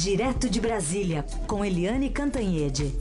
[0.00, 2.94] Direto de Brasília, com Eliane Cantanhede.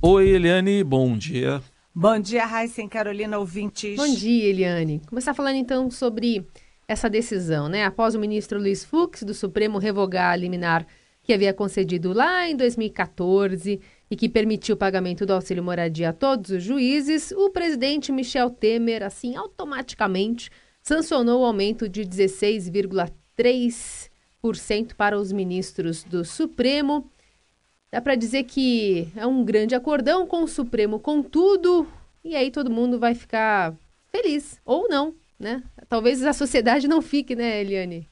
[0.00, 1.60] Oi, Eliane, bom dia.
[1.92, 3.96] Bom dia, Raíssen Carolina, ouvintes.
[3.96, 5.02] Bom dia, Eliane.
[5.08, 6.46] Começar falando então sobre
[6.86, 7.84] essa decisão, né?
[7.84, 10.86] Após o ministro Luiz Fux do Supremo revogar a liminar
[11.24, 13.80] que havia concedido lá em 2014
[14.12, 18.50] e que permitiu o pagamento do auxílio moradia a todos os juízes, o presidente Michel
[18.50, 20.50] Temer, assim, automaticamente
[20.82, 27.10] sancionou o aumento de 16,3% para os ministros do Supremo.
[27.90, 31.88] Dá para dizer que é um grande acordão com o Supremo, contudo,
[32.22, 33.74] e aí todo mundo vai ficar
[34.08, 35.62] feliz, ou não, né?
[35.88, 38.06] Talvez a sociedade não fique, né, Eliane?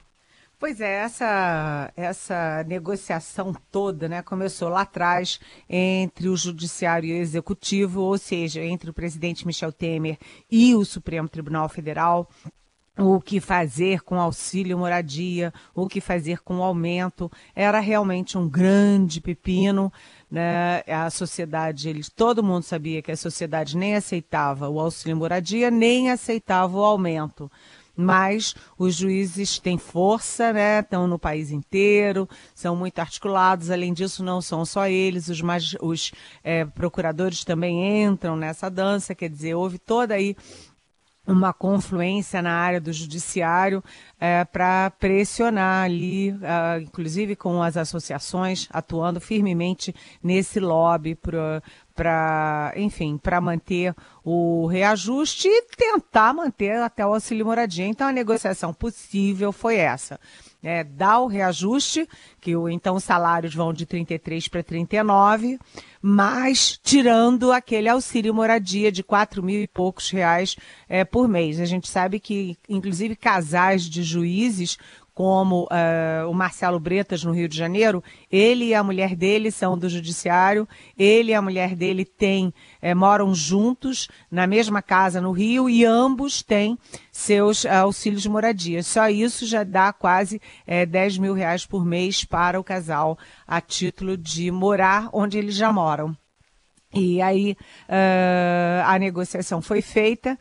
[0.61, 7.17] Pois é, essa, essa negociação toda né, começou lá atrás entre o Judiciário e o
[7.19, 10.19] Executivo, ou seja, entre o presidente Michel Temer
[10.51, 12.29] e o Supremo Tribunal Federal
[12.95, 19.19] o que fazer com auxílio moradia, o que fazer com aumento, era realmente um grande
[19.19, 19.91] pepino,
[20.29, 20.83] né?
[20.87, 26.11] A sociedade, eles, todo mundo sabia que a sociedade nem aceitava o auxílio moradia, nem
[26.11, 27.49] aceitava o aumento
[27.95, 30.79] mas os juízes têm força, né?
[30.79, 33.69] Estão no país inteiro, são muito articulados.
[33.69, 36.11] Além disso, não são só eles, os, mais, os
[36.43, 39.15] é, procuradores também entram nessa dança.
[39.15, 40.35] Quer dizer, houve toda aí
[41.25, 43.83] uma confluência na área do judiciário
[44.19, 51.15] é, para pressionar ali, uh, inclusive com as associações atuando firmemente nesse lobby
[52.01, 57.85] para, enfim, para manter o reajuste e tentar manter até o auxílio moradia.
[57.85, 60.19] Então a negociação possível foi essa
[60.63, 62.07] é, dá o reajuste,
[62.39, 65.59] que o, então os salários vão de 33 para 39,
[66.01, 70.55] mas tirando aquele auxílio moradia de 4 mil e poucos reais
[70.87, 71.59] é, por mês.
[71.59, 74.77] A gente sabe que, inclusive, casais de juízes
[75.21, 79.77] como uh, o Marcelo Bretas no Rio de Janeiro, ele e a mulher dele são
[79.77, 82.51] do judiciário, ele e a mulher dele têm,
[82.81, 86.75] é, moram juntos na mesma casa no Rio e ambos têm
[87.11, 88.81] seus uh, auxílios de moradia.
[88.81, 93.15] Só isso já dá quase é, 10 mil reais por mês para o casal
[93.45, 96.17] a título de morar onde eles já moram.
[96.91, 97.55] E aí
[97.87, 100.35] uh, a negociação foi feita,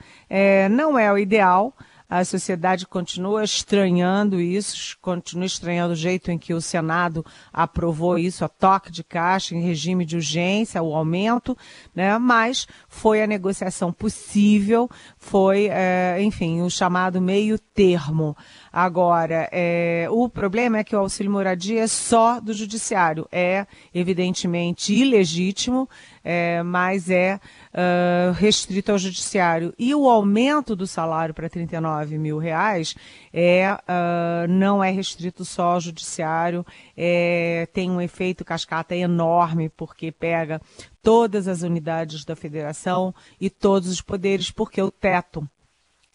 [0.71, 1.75] não é o ideal,
[2.11, 8.45] a sociedade continua estranhando isso, continua estranhando o jeito em que o Senado aprovou isso,
[8.45, 11.57] a toque de caixa em regime de urgência, o aumento,
[11.95, 12.19] né?
[12.19, 18.37] mas foi a negociação possível, foi, é, enfim, o chamado meio termo.
[18.73, 24.93] Agora, é, o problema é que o auxílio moradia é só do judiciário, é evidentemente
[24.93, 25.89] ilegítimo,
[26.25, 27.41] é, mas é
[27.75, 29.73] uh, restrito ao judiciário.
[29.79, 32.95] E o aumento do salário para 39 mil reais
[33.33, 36.65] é, uh, não é restrito só ao judiciário,
[36.97, 40.61] é, tem um efeito cascata enorme, porque pega
[41.03, 45.49] todas as unidades da federação e todos os poderes, porque o teto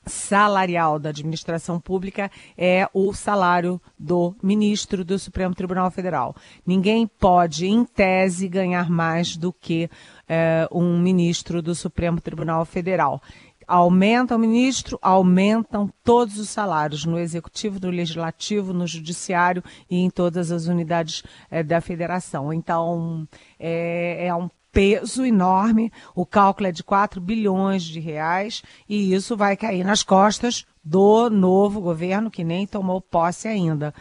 [0.05, 6.35] salarial da administração pública é o salário do ministro do Supremo Tribunal Federal.
[6.65, 9.89] Ninguém pode, em tese, ganhar mais do que
[10.27, 13.21] é, um ministro do Supremo Tribunal Federal.
[13.67, 20.09] Aumenta o ministro, aumentam todos os salários no executivo, no legislativo, no judiciário e em
[20.09, 22.53] todas as unidades é, da federação.
[22.53, 23.27] Então,
[23.59, 29.37] é, é um peso enorme, o cálculo é de 4 bilhões de reais e isso
[29.37, 33.93] vai cair nas costas do novo governo que nem tomou posse ainda.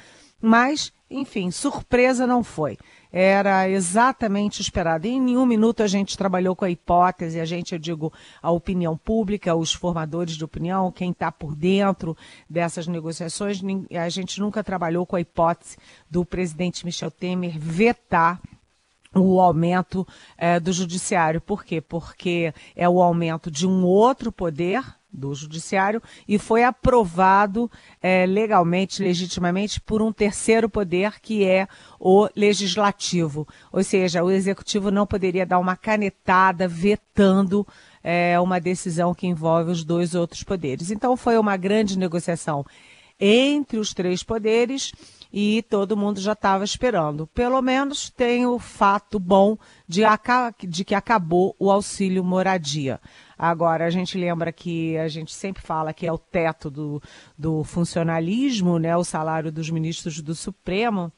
[0.42, 2.76] Mas, enfim, surpresa não foi.
[3.16, 5.06] Era exatamente esperado.
[5.06, 8.96] Em nenhum minuto a gente trabalhou com a hipótese, a gente, eu digo, a opinião
[8.96, 12.16] pública, os formadores de opinião, quem está por dentro
[12.50, 15.76] dessas negociações, a gente nunca trabalhou com a hipótese
[16.10, 18.40] do presidente Michel Temer vetar
[19.14, 20.04] o aumento
[20.36, 21.40] é, do judiciário.
[21.40, 21.80] Por quê?
[21.80, 24.82] Porque é o aumento de um outro poder
[25.14, 27.70] do judiciário e foi aprovado
[28.02, 31.68] é, legalmente, legitimamente, por um terceiro poder que é
[32.00, 33.46] o legislativo.
[33.72, 37.66] Ou seja, o executivo não poderia dar uma canetada vetando
[38.02, 40.90] é, uma decisão que envolve os dois outros poderes.
[40.90, 42.64] Então foi uma grande negociação
[43.18, 44.92] entre os três poderes
[45.32, 47.26] e todo mundo já estava esperando.
[47.28, 49.56] Pelo menos tem o fato bom
[49.88, 50.02] de,
[50.68, 53.00] de que acabou o auxílio moradia.
[53.38, 57.02] Agora, a gente lembra que a gente sempre fala que é o teto do,
[57.36, 61.12] do funcionalismo, né, o salário dos ministros do Supremo.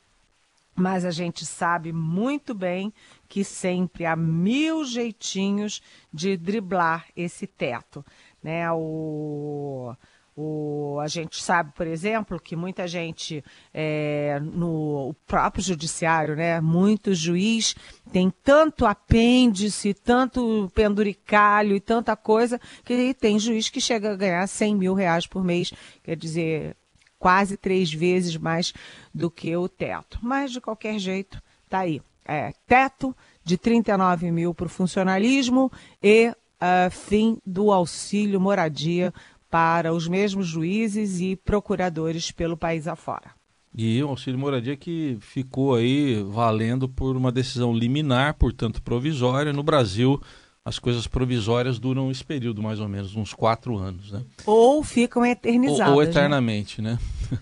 [0.74, 2.92] mas a gente sabe muito bem
[3.28, 5.80] que sempre há mil jeitinhos
[6.12, 8.04] de driblar esse teto.
[8.42, 8.70] Né?
[8.72, 9.94] O,
[10.36, 13.42] o, a gente sabe, por exemplo, que muita gente
[13.72, 17.74] é, no próprio judiciário, né, muito juiz
[18.12, 24.46] tem tanto apêndice, tanto penduricalho e tanta coisa, que tem juiz que chega a ganhar
[24.46, 25.72] 100 mil reais por mês,
[26.04, 26.76] quer dizer,
[27.18, 28.74] quase três vezes mais
[29.14, 30.18] do que o teto.
[30.22, 32.02] Mas, de qualquer jeito, tá aí.
[32.28, 35.70] É, teto de 39 mil para o funcionalismo
[36.02, 39.14] e uh, fim do auxílio moradia
[39.50, 43.30] para os mesmos juízes e procuradores pelo país afora.
[43.74, 49.52] E o auxílio moradia que ficou aí valendo por uma decisão liminar, portanto provisória.
[49.52, 50.20] No Brasil,
[50.64, 54.10] as coisas provisórias duram esse período, mais ou menos, uns quatro anos.
[54.10, 54.22] Né?
[54.46, 55.92] Ou ficam eternizadas.
[55.92, 56.10] Ou, ou né?
[56.10, 56.98] eternamente, né?
[57.30, 57.38] né?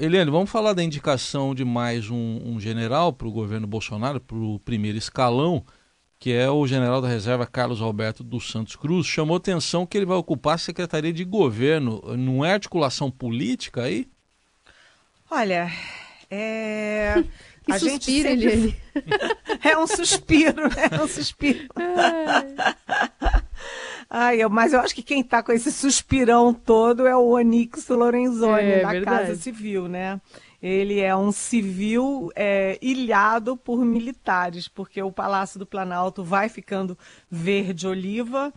[0.00, 4.36] Eliane, vamos falar da indicação de mais um, um general para o governo Bolsonaro, para
[4.36, 5.64] o primeiro escalão
[6.22, 10.06] que é o general da reserva Carlos Alberto dos Santos Cruz, chamou atenção que ele
[10.06, 12.00] vai ocupar a Secretaria de Governo.
[12.16, 14.06] Não é articulação política aí?
[15.28, 15.68] Olha,
[16.30, 17.16] é.
[17.64, 18.46] Que a suspiro, gente sempre...
[18.46, 18.76] Eliane.
[19.62, 21.66] é um suspiro, é um suspiro.
[24.08, 27.88] Ai, eu, mas eu acho que quem está com esse suspirão todo é o Onix
[27.88, 29.26] Lorenzoni, é, da verdade.
[29.26, 30.20] Casa Civil, né?
[30.62, 36.96] Ele é um civil é, ilhado por militares, porque o Palácio do Planalto vai ficando
[37.28, 38.52] verde-oliva,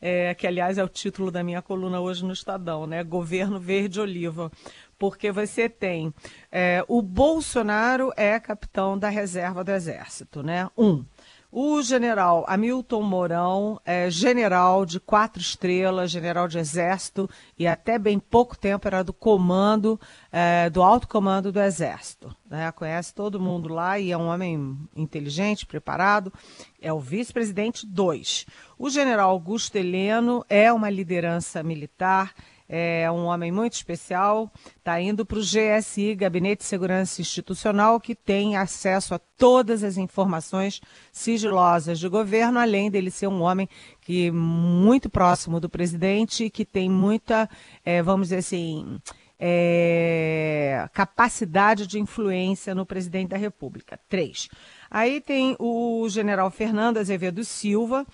[0.00, 3.04] é, que aliás é o título da minha coluna hoje no Estadão, né?
[3.04, 4.50] Governo verde-oliva.
[4.98, 6.12] Porque você tem
[6.50, 10.70] é, o Bolsonaro é capitão da reserva do Exército, né?
[10.76, 11.04] Um.
[11.52, 18.20] O general Hamilton Mourão é general de quatro estrelas, general de exército e até bem
[18.20, 19.98] pouco tempo era do comando,
[20.30, 22.32] é, do alto comando do exército.
[22.48, 22.70] Né?
[22.70, 26.32] Conhece todo mundo lá e é um homem inteligente, preparado.
[26.80, 28.46] É o vice-presidente 2.
[28.78, 32.32] O general Augusto Heleno é uma liderança militar,
[32.72, 38.14] é um homem muito especial, está indo para o GSI, Gabinete de Segurança Institucional, que
[38.14, 40.80] tem acesso a todas as informações
[41.10, 43.68] sigilosas do governo, além dele ser um homem
[44.00, 47.50] que muito próximo do presidente, que tem muita,
[47.84, 49.00] é, vamos dizer assim,
[49.36, 53.98] é, capacidade de influência no presidente da República.
[54.08, 54.48] Três.
[54.88, 58.06] Aí tem o general Fernando Azevedo Silva,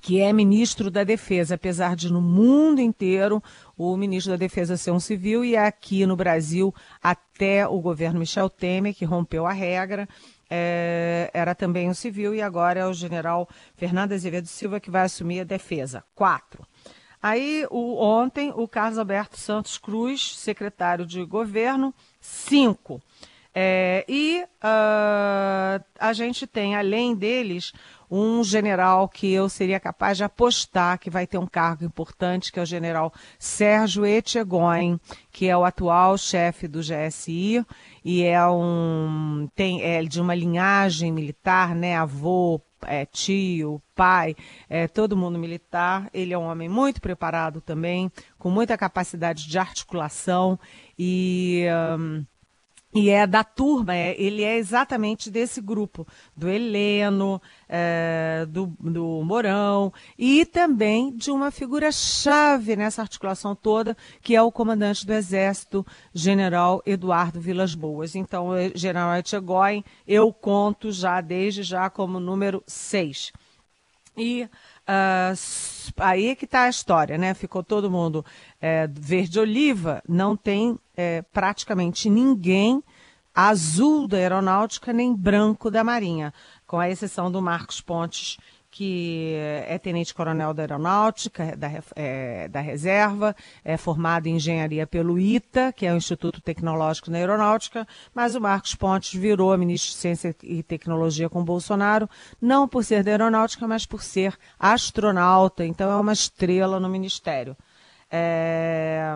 [0.00, 3.42] que é ministro da Defesa, apesar de no mundo inteiro
[3.76, 8.50] o ministro da Defesa ser um civil e aqui no Brasil até o governo Michel
[8.50, 10.08] Temer, que rompeu a regra,
[10.50, 15.02] é, era também um civil e agora é o general Fernando Azevedo Silva que vai
[15.02, 16.04] assumir a defesa.
[16.14, 16.66] Quatro.
[17.20, 21.92] Aí, o, ontem, o Carlos Alberto Santos Cruz, secretário de governo.
[22.20, 23.02] Cinco.
[23.54, 27.72] É, e uh, a gente tem, além deles,
[28.10, 32.58] um general que eu seria capaz de apostar que vai ter um cargo importante, que
[32.58, 34.98] é o general Sérgio Etchegoin,
[35.30, 37.64] que é o atual chefe do GSI
[38.04, 44.36] e é um tem é de uma linhagem militar, né, avô, é, tio, pai,
[44.68, 46.08] é, todo mundo militar.
[46.12, 50.58] Ele é um homem muito preparado também, com muita capacidade de articulação
[50.98, 51.66] e
[51.98, 52.24] um,
[52.94, 59.22] e é da turma, é, ele é exatamente desse grupo, do Heleno, é, do, do
[59.24, 65.86] Mourão, e também de uma figura-chave nessa articulação toda, que é o comandante do Exército,
[66.14, 68.14] general Eduardo Vilas Boas.
[68.14, 73.32] Então, general Etchegóin, eu conto já, desde já, como número 6.
[74.16, 74.48] E
[74.88, 77.34] uh, aí é que está a história, né?
[77.34, 78.24] Ficou todo mundo
[78.60, 82.82] é, verde-oliva, não tem é, praticamente ninguém
[83.34, 86.34] azul da aeronáutica nem branco da marinha,
[86.66, 88.38] com a exceção do Marcos Pontes,
[88.70, 89.34] que
[89.66, 93.34] é tenente-coronel da aeronáutica, da, é, da reserva,
[93.64, 98.40] é formado em engenharia pelo ITA, que é o Instituto Tecnológico da Aeronáutica, mas o
[98.40, 102.08] Marcos Pontes virou ministro de Ciência e Tecnologia com Bolsonaro,
[102.40, 107.56] não por ser da aeronáutica, mas por ser astronauta, então é uma estrela no ministério.
[108.10, 109.14] É...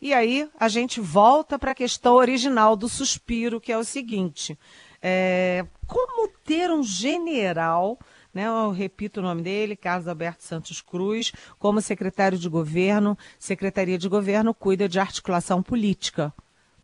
[0.00, 4.58] E aí a gente volta para a questão original do suspiro, que é o seguinte:
[5.02, 5.66] é...
[5.86, 7.98] como ter um general,
[8.32, 13.98] né, eu repito o nome dele, Carlos Alberto Santos Cruz, como secretário de governo, Secretaria
[13.98, 16.32] de Governo cuida de articulação política.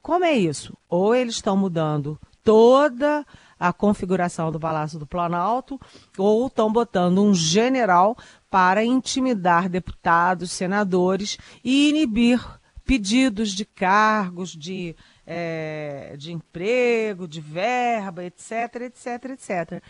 [0.03, 0.77] Como é isso?
[0.89, 3.25] Ou eles estão mudando toda
[3.59, 5.81] a configuração do Palácio do Planalto,
[6.19, 8.17] ou estão botando um general
[8.51, 12.45] para intimidar deputados, senadores e inibir
[12.85, 14.95] pedidos de cargos, de
[15.27, 19.83] é, de emprego, de verba, etc, etc, etc.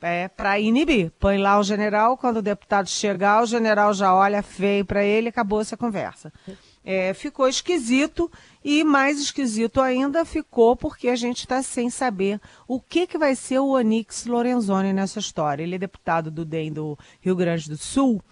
[0.00, 1.10] É, para inibir.
[1.18, 5.28] Põe lá o general, quando o deputado chegar, o general já olha feio para ele,
[5.28, 6.32] acabou-se a conversa.
[6.84, 8.30] É, ficou esquisito
[8.64, 13.34] e mais esquisito ainda ficou porque a gente está sem saber o que, que vai
[13.34, 15.62] ser o Onix Lorenzoni nessa história.
[15.62, 18.22] Ele é deputado do DEM do Rio Grande do Sul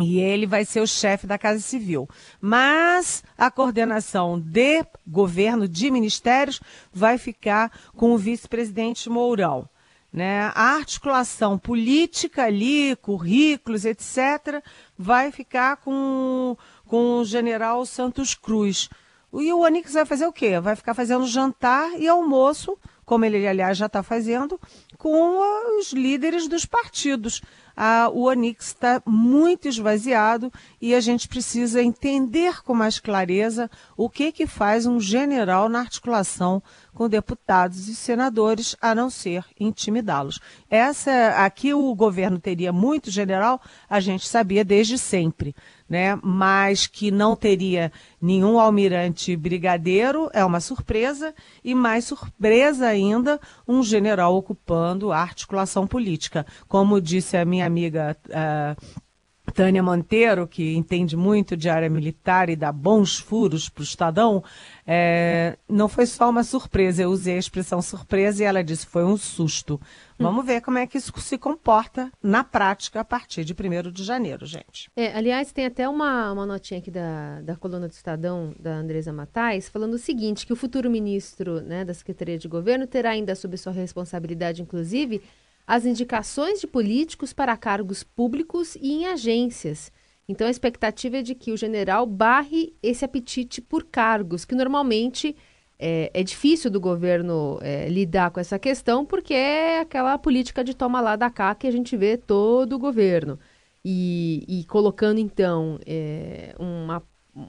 [0.00, 2.08] e ele vai ser o chefe da Casa Civil.
[2.40, 6.60] Mas a coordenação de governo, de ministérios,
[6.92, 9.68] vai ficar com o vice-presidente Mourão.
[10.12, 10.50] Né?
[10.54, 14.62] A articulação política ali, currículos, etc.,
[14.96, 18.88] vai ficar com, com o general Santos Cruz.
[19.34, 20.58] E o Onix vai fazer o quê?
[20.58, 24.60] Vai ficar fazendo jantar e almoço, como ele, aliás, já está fazendo,
[24.98, 27.40] com os líderes dos partidos
[27.80, 34.10] ah, o Onix está muito esvaziado e a gente precisa entender com mais clareza o
[34.10, 36.60] que, que faz um general na articulação
[36.92, 40.40] com deputados e senadores, a não ser intimidá-los.
[40.68, 45.54] Essa aqui o governo teria muito general, a gente sabia desde sempre
[45.88, 46.18] né?
[46.22, 47.90] Mas que não teria
[48.20, 55.86] nenhum almirante brigadeiro, é uma surpresa, e mais surpresa ainda, um general ocupando a articulação
[55.86, 56.44] política.
[56.68, 58.16] Como disse a minha amiga.
[58.28, 59.07] Uh,
[59.52, 64.42] Tânia Monteiro, que entende muito de área militar e dá bons furos para o Estadão,
[64.86, 67.02] é, não foi só uma surpresa.
[67.02, 69.80] Eu usei a expressão surpresa e ela disse foi um susto.
[70.18, 74.02] Vamos ver como é que isso se comporta na prática a partir de 1 de
[74.02, 74.90] janeiro, gente.
[74.96, 79.12] É, aliás, tem até uma, uma notinha aqui da, da coluna do Estadão, da Andresa
[79.12, 83.34] Matais, falando o seguinte, que o futuro ministro né, da Secretaria de Governo terá ainda
[83.36, 85.22] sob sua responsabilidade, inclusive,
[85.68, 89.92] as indicações de políticos para cargos públicos e em agências.
[90.26, 95.36] Então, a expectativa é de que o general barre esse apetite por cargos, que normalmente
[95.78, 100.72] é, é difícil do governo é, lidar com essa questão, porque é aquela política de
[100.74, 103.38] toma lá da cá que a gente vê todo o governo.
[103.84, 107.02] E, e colocando, então, é, uma,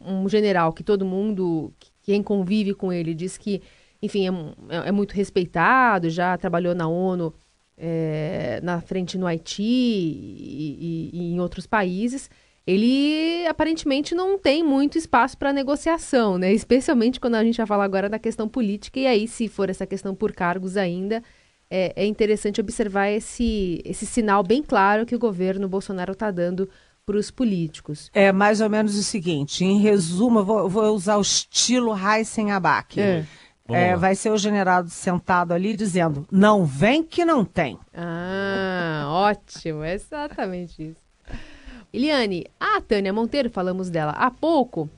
[0.06, 1.74] um general que todo mundo,
[2.04, 3.62] quem convive com ele, diz que,
[4.02, 4.28] enfim,
[4.68, 7.34] é, é muito respeitado, já trabalhou na ONU
[7.80, 12.30] é, na frente no Haiti e, e, e, em outros países,
[12.68, 16.54] ele aparentemente não tem muito espaço para negociação, né?
[16.54, 19.88] Especialmente quando a gente vai falar agora da questão política, e aí, se for essa
[19.88, 21.24] questão por cargos ainda,
[21.70, 26.70] é, é interessante observar esse, esse sinal bem claro que o governo Bolsonaro está dando
[27.06, 28.12] para os políticos.
[28.14, 32.52] É mais ou menos o seguinte, em resumo, eu vou, vou usar o estilo Heisen
[32.52, 33.00] Abac.
[33.00, 33.26] É.
[33.76, 37.78] É, vai ser o general sentado ali dizendo: não vem que não tem.
[37.94, 41.10] Ah, ótimo, é exatamente isso.
[41.92, 44.90] Eliane, a Tânia Monteiro, falamos dela há pouco,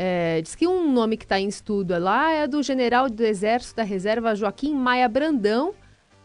[0.00, 3.78] é, diz que um nome que está em estudo lá é do general do Exército
[3.78, 5.74] da Reserva Joaquim Maia Brandão.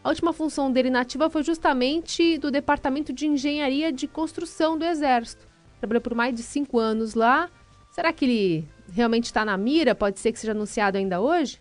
[0.04, 4.84] A última função dele na ativa foi justamente do Departamento de Engenharia de Construção do
[4.84, 5.48] Exército.
[5.80, 7.50] Trabalhou por mais de cinco anos lá.
[7.90, 9.92] Será que ele realmente está na mira?
[9.92, 11.60] Pode ser que seja anunciado ainda hoje?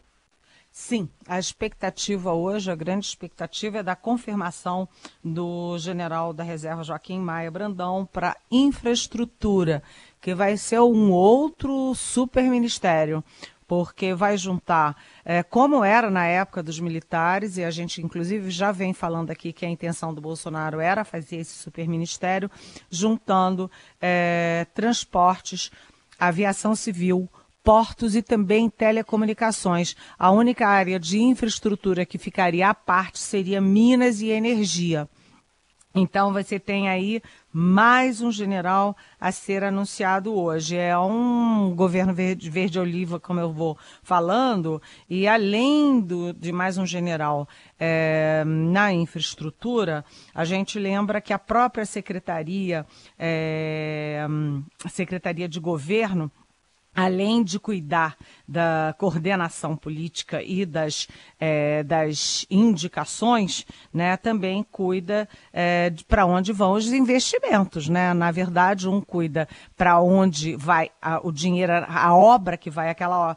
[0.75, 4.89] Sim, a expectativa hoje, a grande expectativa é da confirmação
[5.23, 9.83] do general da reserva Joaquim Maia Brandão para infraestrutura,
[10.19, 13.23] que vai ser um outro super ministério,
[13.67, 18.71] porque vai juntar, é, como era na época dos militares, e a gente inclusive já
[18.71, 22.49] vem falando aqui que a intenção do Bolsonaro era fazer esse super ministério,
[22.89, 23.69] juntando
[24.01, 25.69] é, transportes,
[26.19, 27.29] aviação civil,
[27.63, 29.95] portos e também telecomunicações.
[30.19, 35.09] A única área de infraestrutura que ficaria à parte seria Minas e Energia.
[35.95, 40.75] Então você tem aí mais um general a ser anunciado hoje.
[40.75, 46.79] É um governo verde, verde oliva, como eu vou falando, e além do, de mais
[46.79, 47.47] um general
[47.79, 50.03] é, na infraestrutura,
[50.33, 52.87] a gente lembra que a própria secretaria,
[53.19, 54.25] é,
[54.89, 56.31] secretaria de governo,
[56.95, 58.15] além de cuidar
[58.47, 61.07] da coordenação política e das,
[61.39, 67.89] é, das indicações, né, também cuida é, para onde vão os investimentos.
[67.89, 68.13] Né?
[68.13, 73.35] Na verdade, um cuida para onde vai a, o dinheiro, a obra que vai aquela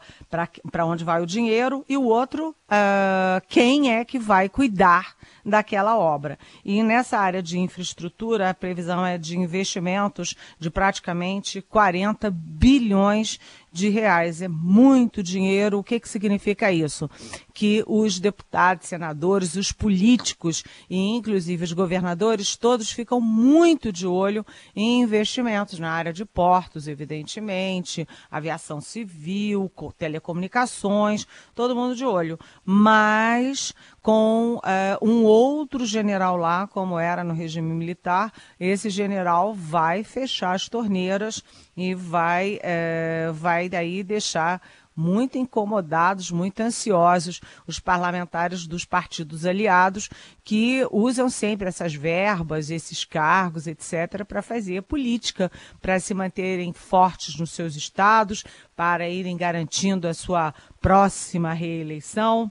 [0.70, 5.96] para onde vai o dinheiro, e o outro uh, quem é que vai cuidar daquela
[5.96, 6.38] obra.
[6.64, 13.38] E nessa área de infraestrutura, a previsão é de investimentos de praticamente 40 bilhões
[13.76, 14.40] de reais.
[14.40, 15.78] É muito dinheiro.
[15.78, 17.08] O que, que significa isso?
[17.52, 24.44] Que os deputados, senadores, os políticos e inclusive os governadores, todos ficam muito de olho
[24.74, 32.38] em investimentos na área de portos, evidentemente, aviação civil, telecomunicações, todo mundo de olho.
[32.64, 33.74] Mas
[34.06, 40.54] com uh, um outro general lá, como era no regime militar, esse general vai fechar
[40.54, 41.42] as torneiras
[41.76, 44.60] e vai, uh, vai daí deixar
[44.96, 50.08] muito incomodados, muito ansiosos os parlamentares dos partidos aliados
[50.42, 57.38] que usam sempre essas verbas, esses cargos, etc., para fazer política, para se manterem fortes
[57.38, 58.42] nos seus estados,
[58.74, 62.50] para irem garantindo a sua próxima reeleição.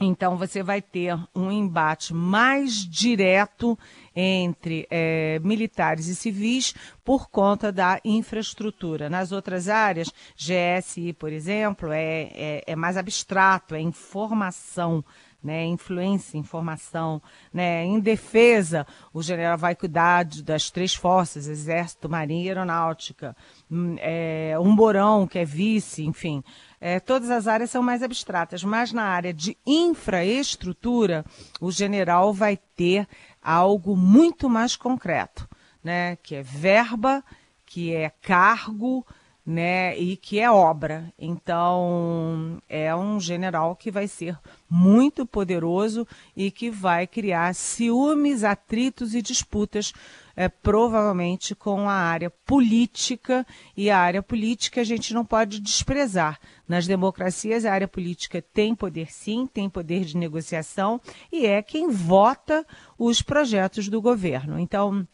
[0.00, 3.78] Então, você vai ter um embate mais direto
[4.14, 6.74] entre é, militares e civis
[7.04, 9.08] por conta da infraestrutura.
[9.08, 15.04] Nas outras áreas, GSI, por exemplo, é, é, é mais abstrato, é informação.
[15.44, 17.20] Né, influência, informação,
[17.52, 23.36] né, em defesa, o general vai cuidar das três forças, exército, marinha e aeronáutica,
[23.70, 26.42] hum, é, um borão que é vice, enfim,
[26.80, 31.24] é, todas as áreas são mais abstratas, mas na área de infraestrutura,
[31.60, 33.06] o general vai ter
[33.42, 35.48] algo muito mais concreto,
[35.82, 36.16] né?
[36.16, 37.22] Que é verba,
[37.66, 39.06] que é cargo,
[39.46, 39.96] né?
[39.98, 41.12] E que é obra.
[41.18, 49.14] Então, é um general que vai ser muito poderoso e que vai criar ciúmes, atritos
[49.14, 49.92] e disputas
[50.36, 53.46] é, provavelmente com a área política,
[53.76, 56.40] e a área política a gente não pode desprezar.
[56.66, 61.90] Nas democracias, a área política tem poder sim, tem poder de negociação, e é quem
[61.90, 62.66] vota
[62.98, 64.58] os projetos do governo.
[64.58, 65.06] Então,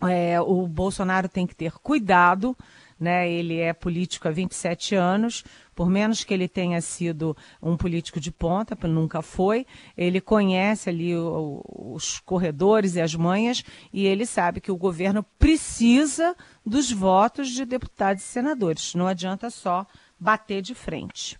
[0.00, 2.56] é, o Bolsonaro tem que ter cuidado
[2.98, 3.30] né?
[3.30, 8.32] Ele é político há 27 anos, por menos que ele tenha sido um político de
[8.32, 11.62] ponta, nunca foi, ele conhece ali o,
[11.94, 13.62] os corredores e as manhas
[13.92, 18.94] e ele sabe que o governo precisa dos votos de deputados e senadores.
[18.94, 19.86] Não adianta só
[20.18, 21.38] bater de frente.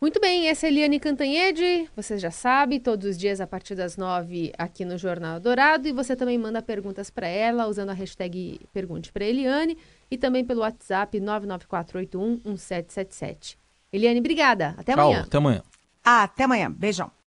[0.00, 3.98] Muito bem, essa é Eliane Cantanhede, você já sabe, todos os dias a partir das
[3.98, 5.86] nove aqui no Jornal Dourado.
[5.86, 9.76] E você também manda perguntas para ela usando a hashtag Pergunte para Eliane
[10.10, 13.58] e também pelo WhatsApp 994811777.
[13.92, 14.74] Eliane, obrigada.
[14.78, 15.24] Até Tchau, amanhã.
[15.26, 15.62] Até amanhã.
[16.02, 16.72] Até amanhã.
[16.72, 17.10] Beijão.